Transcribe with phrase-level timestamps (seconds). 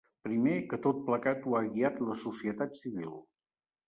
[0.27, 3.13] Primer, que tot plegat ho ha guiat la societat civil.